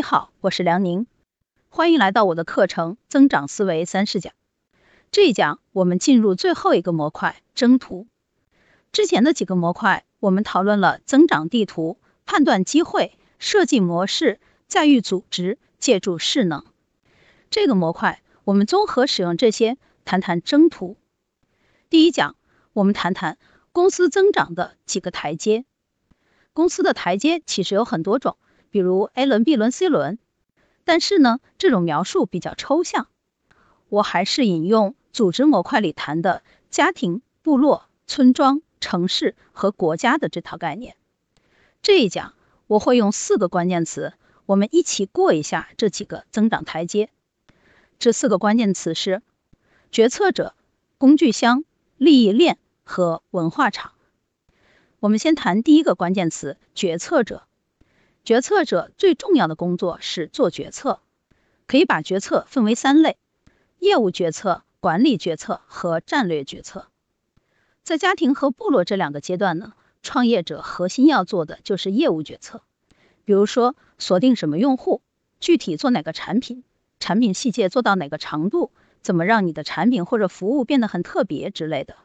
[0.00, 1.06] 你好，我是梁宁，
[1.68, 4.30] 欢迎来到我的课程《增长思维三视角》。
[5.10, 8.06] 这一讲我们进入最后一个模块——征途。
[8.92, 16.64] 之前的几个模块，我们讨论了增长地图、判断机会、设计模式、驾驭组织、借助势能。
[17.50, 19.76] 这个模块，我们综合使用这些，
[20.06, 20.96] 谈谈征途。
[21.90, 22.36] 第一讲，
[22.72, 23.36] 我们谈谈
[23.72, 25.66] 公司增长的几个台阶。
[26.54, 28.38] 公司的台阶其实有很多种。
[28.70, 30.18] 比如 A 轮、B 轮、C 轮，
[30.84, 33.08] 但是呢，这种描述比较抽象，
[33.88, 40.96] 我还是引用组织模块里谈的家庭、部落、村庄、城市和国家的这套概念。
[41.82, 42.34] 这一讲
[42.66, 44.14] 我会用四个关键词，
[44.46, 47.10] 我们一起过一下这几个增长台阶。
[47.98, 49.22] 这四个关键词是
[49.90, 50.54] 决策者、
[50.96, 51.64] 工具箱、
[51.96, 53.92] 利益链和文化场。
[55.00, 57.42] 我们先谈第一个关键词：决策者。
[58.24, 61.00] 决策者最重要的工作是做决策，
[61.66, 63.16] 可以把决策分为三类：
[63.78, 66.86] 业务决策、管理决策和战略决策。
[67.82, 72.62] 在家庭和部落这两个阶段呢，创业者核心要做的就是业务决策，
[73.24, 75.00] 比如说锁定什么用户，
[75.40, 76.62] 具体做哪个产品，
[77.00, 81.96] 产品细节做到哪个长度，怎么让你的产品或者服务变得很特别之类的。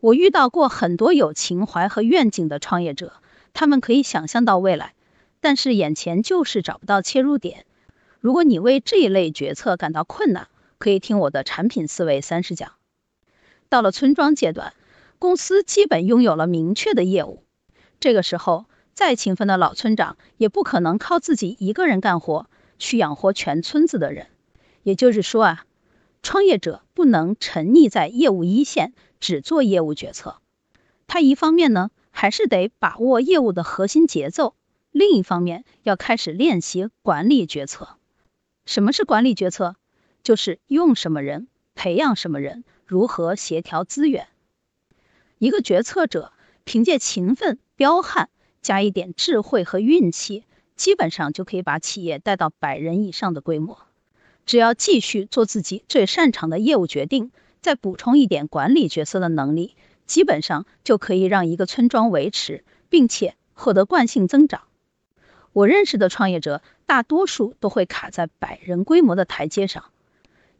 [0.00, 3.12] 我遇到过很多有情怀和愿景的创业者，
[3.52, 4.94] 他们可以想象到未来。
[5.40, 7.64] 但是眼前就是找不到切入点。
[8.20, 12.72] 如果你为这一类决策感到困难，可以听我的产品思维三十讲。
[13.68, 14.72] 到了村庄阶段，
[15.18, 17.44] 公司基本拥有了明确的业务。
[18.00, 24.26] 这个时候，再勤奋的老村长也不可能靠自己一个人干活去养活全村子的人。
[24.82, 25.64] 也就是说啊，
[26.22, 30.38] 创业者不能沉溺在业务一线，只做业务决策。
[31.06, 34.54] 他一方面呢，还是得把握业务的核心节奏。
[34.98, 37.90] 另一方面，要开始练习管理决策。
[38.66, 39.76] 什么是管理决策？
[40.24, 41.46] 就是用什么人，
[41.76, 44.26] 培养什么人，如何协调资源。
[45.38, 46.32] 一个决策者
[46.64, 48.28] 凭借勤奋、彪悍，
[48.60, 50.42] 加一点智慧和运气，
[50.74, 53.78] 基本上就可以把企业带到百人以上的规模。
[54.46, 59.76] 只要继续做自己最擅长的业务决定，再补充一点管理角色的能力，
[60.06, 64.62] 基本上就可以让一个村庄维持，并且获得惯性增长。
[65.52, 69.84] 我认识的创业者大多数都会卡在百人规模的台阶上，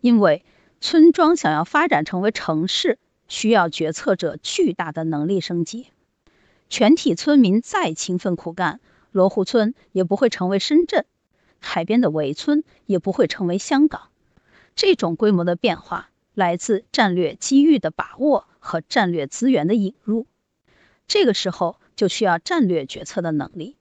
[0.00, 0.44] 因为
[0.80, 2.98] 村庄想要发展成为城市，
[3.28, 5.88] 需要决策者巨大的能力升级。
[6.68, 11.06] 全体村民再勤奋苦干，罗湖村也不会成为深圳，
[11.60, 14.08] 海边的围村也不会成为香港。
[14.76, 20.26] 这种规模的变化来自战略机遇的把握和战略资源的引入，
[21.06, 23.77] 这个时候就需要战略决策的能力。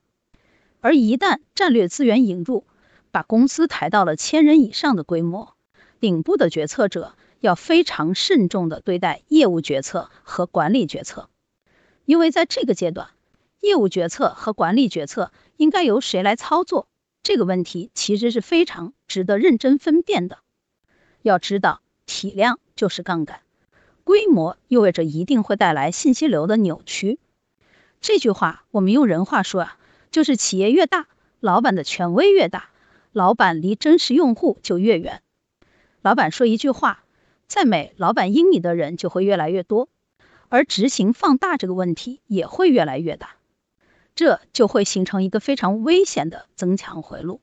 [0.80, 2.64] 而一旦战略资源引入，
[3.12, 5.56] 把公司抬到了千人以上的规模，
[6.00, 11.30] 顶部的决策者要非常慎重的对待业务决策和管理决策，
[12.06, 13.10] 因为在这个阶段，
[13.60, 16.88] 业务决策和管理决策应该由谁来操作，
[17.24, 20.38] 这个问题其实是非常值得认真分辨的。
[21.24, 23.42] 要知道，体量就是杠杆，
[24.04, 27.18] 规模意味着一定会带来信息流的扭曲。
[28.00, 29.78] 这句话我们用人话说啊。
[30.12, 31.08] 就是企业越大，
[31.40, 32.70] 老板的权威越大，
[33.12, 35.22] 老板离真实用户就越远。
[36.02, 37.04] 老板说一句话，
[37.48, 39.90] 再美，老板应你的人就会越来越多，
[40.50, 43.36] 而执行放大这个问题也会越来越大，
[44.16, 47.42] 这就会形成一个非常危险的增强回路。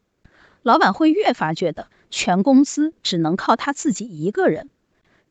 [0.63, 4.71] 老板会越发觉得全公司只能靠他自己一个人，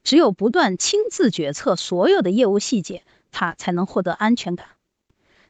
[0.03, 4.67] 只有不断亲自决策所有的业务细节，他才能获得安全感。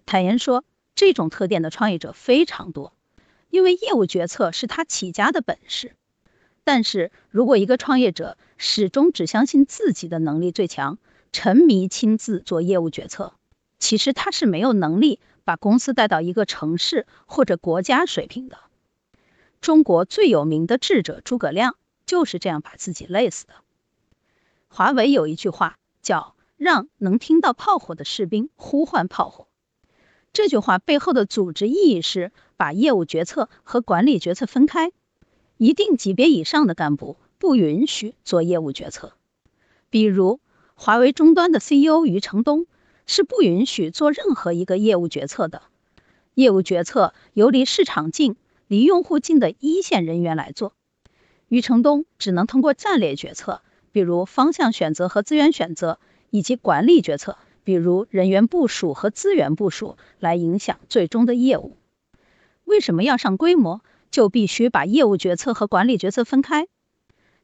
[0.06, 0.64] 坦言说。
[0.96, 2.94] 这种特点的创业者非常多，
[3.50, 5.96] 因为业务决策是他起家的本事。
[6.64, 10.98] 但是如果一个创业者始终只相信自己的能力最强，
[11.32, 13.34] 沉迷亲自做业务决策，
[13.80, 18.58] 其实他是没有能力把公司带到一个城市或者国家水平的。
[19.60, 21.76] 中国最有名的智者诸葛亮
[22.06, 23.54] 就是这样把自己累死的。
[24.68, 29.48] 华为有一句话叫“让能听到炮火的士兵呼唤炮火”。
[30.34, 34.92] 这句话背后的组织意义是把业务决策和管理决策分开，
[35.58, 39.14] 一定级别以上的干部不允许做业务决策。
[39.92, 40.40] 比如，
[40.74, 42.66] 华为终端的 CEO 余承东
[43.06, 45.62] 是不允许做任何一个业务决策的。
[46.34, 48.36] 业务决策由离市场近、
[48.66, 50.74] 离用户近的一线人员来做，
[51.48, 56.00] 余承东只能通过战略决策，比如方向选择和资源选择，
[56.32, 57.38] 以及管理决策。
[57.64, 61.78] 比如人员部署和资源部署来影响最终的业务。
[62.66, 63.82] 为什么要上规模？
[64.12, 66.68] 就必须把业务决策和管理决策分开。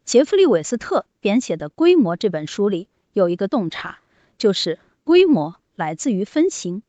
[0.05, 3.99] 杰弗里·韦斯特编写的《规模》这本书里有一个洞察，
[4.37, 6.83] 就是规模来自于分形。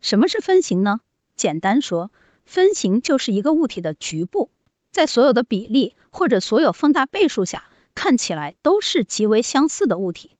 [0.00, 1.00] 什么是分形呢？
[1.36, 2.10] 简单说，
[2.44, 4.50] 分形就是一个物体的局部，
[4.90, 7.64] 在所有的比例或者所有放大倍数下，
[7.94, 10.32] 看起来都是极为相似的物体。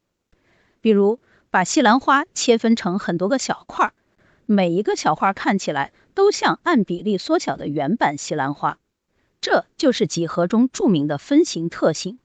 [0.80, 1.20] 比如，
[1.52, 3.92] 把西兰花切分成很多个小块，
[4.46, 8.78] 每一个小块看起来都像按比例缩小的原版西兰花。
[9.40, 12.20] 这就是几何中著名的分形特性。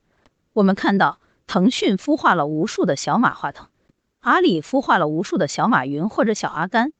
[0.54, 3.68] 我们看到，腾讯孵化了无数的小马化腾，
[4.20, 6.94] 阿里孵化了无数的小马云或者小阿甘。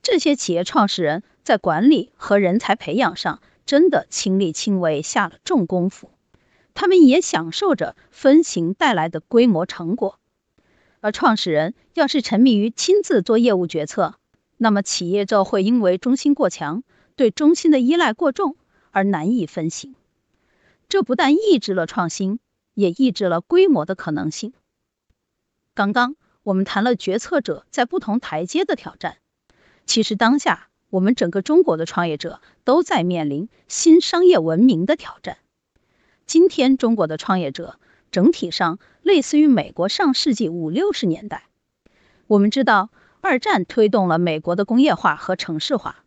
[0.00, 6.12] 这些企业创始人在管理和人才培养上真的亲力亲为，下了重功夫。
[6.74, 10.20] 他们也享受着分形带来的规模成果。
[11.00, 14.14] 而创始人要是沉迷于亲自做业务决策，
[14.56, 16.82] 那么企业就会因为中心过强，
[17.16, 18.56] 对中心的依赖过重。
[18.90, 19.94] 而难以分形，
[20.88, 22.40] 这不但抑制了创新，
[22.72, 24.54] 也抑制了规模的可能性。
[25.74, 29.18] 刚刚我们谈了决策者在不同台阶的挑战，
[29.84, 35.36] 其实当下我们整个中国的创业者都在面临新商业文明的挑战。
[36.26, 37.78] 今天中国的创业者
[38.10, 41.44] 整体上类似于美国上世纪五六十年代。
[42.26, 42.90] 我们知道
[43.20, 46.04] 二战推动了美国的工业化和城市化，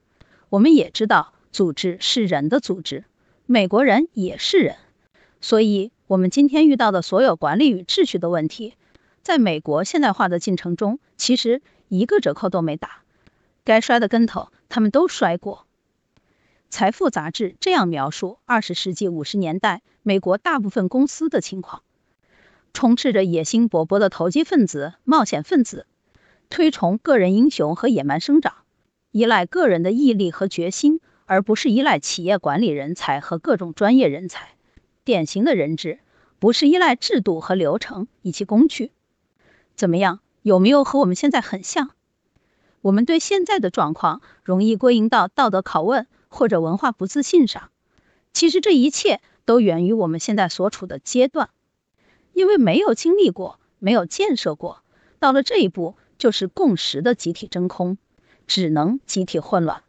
[0.49, 1.33] 我们也知道。
[1.53, 3.03] 组织是人的组织，
[3.45, 4.77] 美国人也是人，
[5.41, 8.75] 所以，我们今天遇到的所有管理与秩序的问题，
[9.21, 13.03] 在美国现代化的进程中，其实一个折扣都没打。
[13.65, 15.65] 该摔的跟头，他们都摔过。
[16.69, 21.83] 财富杂志这样描述二十世纪五十年代美国大部分公司的情况：
[22.73, 25.85] 充斥着野心勃勃的投机分子、冒险分子，
[26.49, 28.53] 推崇个人英雄和野蛮生长，
[29.11, 30.99] 依赖个人的毅力和决心。
[31.27, 34.49] 而不是依赖企业管理人才和各种专业人才，
[35.05, 35.99] 典型的人质
[36.39, 38.91] 不是依赖制度和流程以及工具。
[39.73, 40.19] 怎么样？
[40.41, 41.91] 有没有和我们现在很像？
[42.81, 47.69] 我们对现在的状况容易归因到道德拷问或者文化不自信上。
[48.33, 51.49] 其实这一切都源于我们现在所处的阶段，
[52.33, 54.83] 因为没有经历过，没有建设过，
[55.19, 57.97] 到了这一步就是共识的集体真空，
[58.47, 59.83] 只能集体混乱。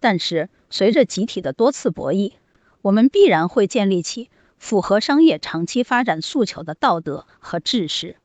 [0.00, 2.32] 但是，随着集体的多次博弈，
[2.80, 8.16] 我们必然会建立起符合商业长期发展诉求的道德和知识。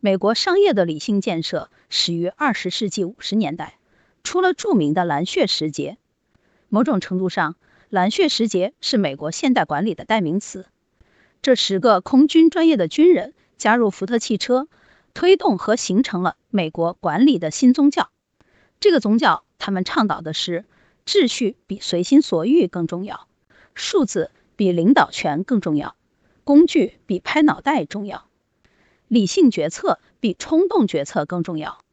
[0.00, 3.78] 美国商业的理性建设始于二十世纪五十年代，
[4.22, 5.98] 出了著名的蓝血时节。
[6.68, 7.56] 某种程度上，
[7.88, 10.66] 蓝血时节是美国现代管理的代名词。
[11.44, 14.66] 这十个空军专业的军人加入福特汽车，
[15.12, 18.08] 推动和形成了美国管理的新宗教。
[18.80, 20.64] 这个宗教，他们倡导的是。
[21.04, 23.28] 秩序比随心所欲更重要，
[23.74, 25.96] 数字比领导权更重要，
[26.44, 28.24] 工具比拍脑袋重要，
[29.06, 31.84] 理性决策比冲动决策更重要，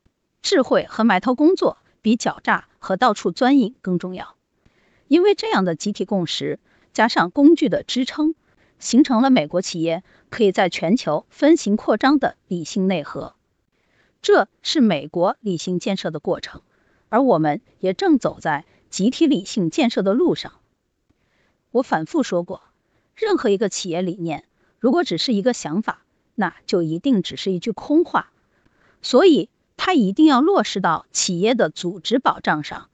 [0.41, 4.37] 智慧和埋头工作比狡诈和到处钻营更重要。
[5.09, 6.57] 因为这样的集体共识，
[6.93, 8.33] 加上工具的支撑，
[8.81, 13.35] 形成了美国企业可以在全球分行扩张的理性内核。
[14.21, 16.61] 这是美国理性建设的过程，
[17.07, 18.65] 而我们也正走在。
[18.89, 20.51] 集体理性建设的路上，
[21.71, 22.61] 我反复说过，
[23.15, 24.43] 任何一个企业理念，
[24.79, 26.03] 如果只是一个想法，
[26.35, 28.33] 那就一定只是一句空话。
[29.01, 32.89] 所以，它一定要落实到企业的组织保障上，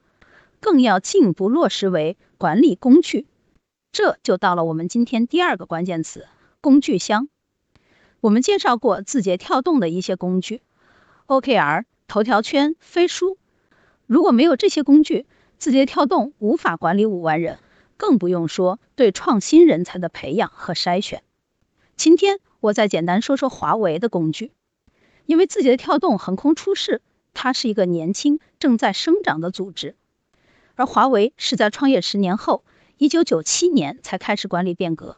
[0.59, 3.25] 更要进一步落实为管理工具。
[3.97, 6.27] 这就到了我们今天第二个关键词——
[6.61, 7.29] 工具箱。
[8.21, 10.61] 我们介绍过字节跳动的一些工具
[11.25, 13.39] ，OKR、头条圈、飞书。
[14.05, 15.25] 如果没有这些工具，
[15.57, 17.57] 字节跳动无法管理五万人，
[17.97, 21.23] 更不用说对创新人才的培养和筛选。
[21.95, 24.51] 今天我再简单说说华为的工具，
[25.25, 27.01] 因为字节跳动横空出世，
[27.33, 29.95] 它是一个年轻正在生长的组织，
[30.75, 32.63] 而华为是在创业十年后，
[32.99, 35.17] 一九九七年才开始管理变革。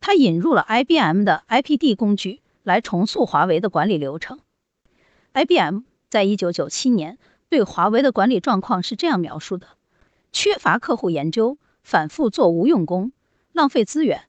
[0.00, 4.40] 他引入了 IBM 的 IPD 工具来重塑华为的管理流程。
[5.32, 7.18] IBM 在一九九七年
[7.48, 9.68] 对华为的管理状况是这样描述的。
[10.32, 13.12] 缺乏客户研究，反复做无用功，
[13.52, 14.24] 浪费资源，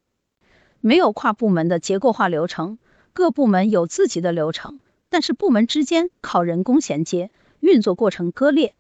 [0.79, 2.77] 没有跨部门的结构化流程，
[3.13, 4.79] 各部门有自己的流程，
[5.09, 7.31] 但是部门之间靠人工衔接，
[7.61, 8.75] 运作过程割裂，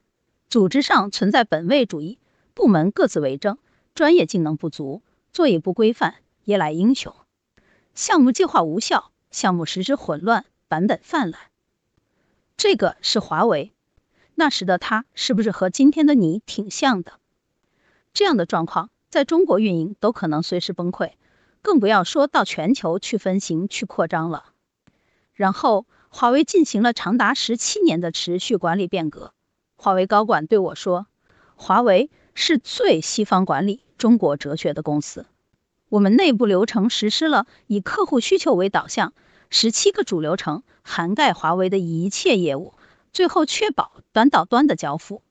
[0.47, 2.19] 组织上存在本位主义，
[2.53, 3.57] 部门各自为政，
[3.93, 5.01] 专业技能不足，
[5.33, 7.13] 作业不规范，依赖英雄，
[7.93, 11.41] 项目计划无效，项目实施混乱，版本泛滥。
[12.55, 13.73] 这个是华为。
[14.35, 17.19] 那时的他是不是和今天的你挺像的？
[18.13, 21.11] 这样的状况在中国运营都可能随时崩溃，
[21.61, 24.45] 更不要说到全球去分行、去扩张了。
[25.33, 29.33] 然后，华为进行了长达十七年的持续管理变革。
[29.75, 31.07] 华为高管对我说
[31.55, 35.25] ：“华为是最西方管理中国哲学的公司。
[35.89, 39.13] 我们内部流程实施了以客户需求为导向，
[39.49, 42.73] 十七个主流程涵盖华为的一切业务，
[43.11, 45.21] 最后确保端到端的交付。”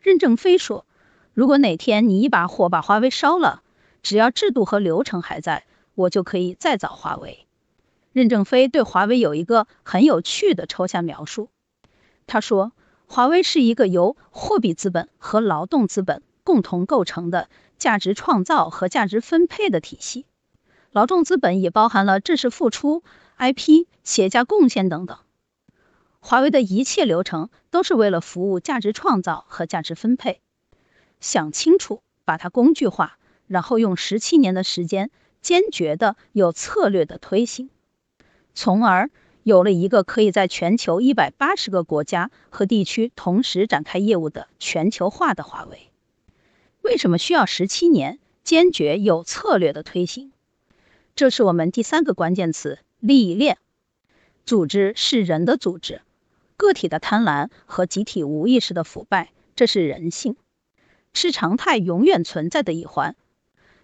[0.00, 0.84] 任正非说
[1.32, 3.62] ：“如果哪天你一把火把华为烧了，
[4.02, 5.64] 只要制度和流程还在，
[5.94, 7.46] 我就可以再造华为。”
[8.12, 11.48] 任正非对华为有一个很有趣的抽象描述，
[12.26, 12.72] 他说。
[13.14, 20.24] 华为是一个由货币资本和劳动资本共同构成的价值创造和价值分配的体系，
[20.92, 23.02] 劳动资本也包含了知识付出、
[23.36, 25.18] IP、企业家贡献等等。
[26.20, 30.40] 华为的一切流程都是为了服务价值创造和价值分配。
[31.20, 35.10] 想清楚，把它工具化，然后用十七年的时间，
[35.42, 37.68] 坚决的、有策略的推行，
[38.54, 39.10] 从而。
[39.44, 45.90] 有了一个可以在全球一百八十个国家和地区同时展开业务的全球化的华为，
[46.82, 50.32] 为什么需要十七年坚决有策略的推行？
[51.16, 53.58] 这是我们第三个关键词：利益链。
[54.44, 56.02] 组织是人的组织，
[56.56, 60.36] 个体的贪婪和集体无意识的腐败，这是人性，
[61.12, 63.14] 是常态永远存在的一环，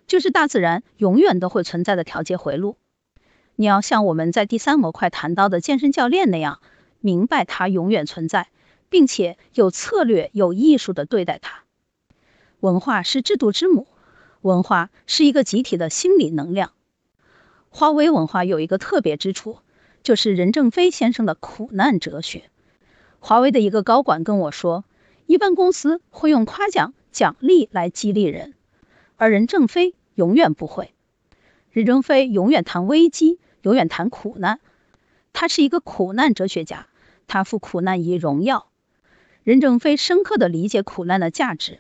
[0.07, 2.77] 就是大自然永远都会存在的调节回路。
[3.61, 6.61] 你要像我们在第三模块谈到的健身教练那样，
[7.01, 8.51] 明白它永远存在，
[8.89, 11.65] 并且有策略、有艺术的对待它。
[12.61, 13.89] 文化是制度之母，
[14.43, 16.71] 文化是一个集体的心理能量。
[17.69, 19.59] 华为文化有一个特别之处，
[20.05, 22.45] 就是任正非先生的苦难哲学。
[23.19, 24.85] 华为的一个高管跟我说，
[25.27, 28.55] 一般公司会用夸奖、奖励来激励人，
[29.17, 30.95] 而任正非永远不会。
[31.73, 33.41] 任正非永远谈危机。
[33.69, 34.61] 永远谈苦难，
[35.35, 36.87] 他是一个苦难哲学家，
[37.27, 38.71] 他赋苦难以荣耀。
[39.43, 41.79] 任正非深刻的理解苦难的价值，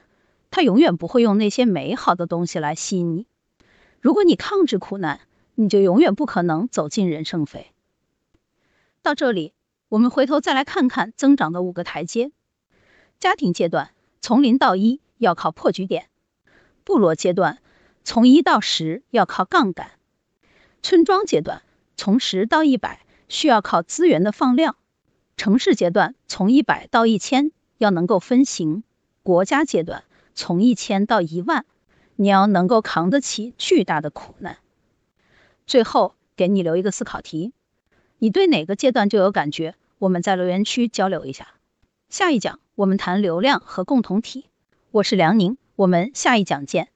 [0.50, 3.26] 他永远不会用那些美好的东西来吸引你。
[4.02, 5.20] 如果你抗拒苦难，
[5.54, 7.72] 你就永远不可能走进任正非。
[9.00, 9.54] 到这里，
[9.88, 12.32] 我们回头再来看看增长的五个台阶：
[13.18, 16.02] 家庭阶段，从零到一要靠破局点；
[16.84, 17.62] 部落阶段，
[18.04, 19.86] 从一到十要靠杠杆；
[20.82, 21.62] 村庄阶段。
[21.98, 24.76] 从十到一百需要靠资源的放量，
[25.36, 28.84] 城市阶段从一百到一千要能够分行，
[29.24, 31.66] 国家阶段从一千到一万
[32.14, 34.58] 你要能够扛得起巨大的苦难。
[35.66, 37.52] 最后给你留一个思考题，
[38.18, 39.74] 你对哪个阶段就有感觉？
[39.98, 41.48] 我们在留言区交流一下。
[42.08, 44.46] 下一讲我们谈流量和共同体，
[44.92, 46.90] 我是梁宁，我们下一讲见。